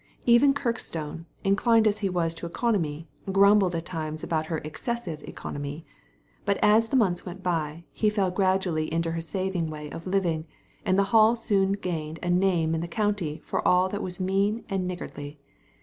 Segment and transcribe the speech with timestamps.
[0.25, 5.85] Even Kirkstonc, inclined as he was to economy, grumbled at times about her excessive economy;
[6.43, 10.47] but as the months went by, he fell gradually into her saving way of living,
[10.87, 14.63] and the Hall soon gained a name in the county for all that was mean
[14.69, 15.37] and niggardly.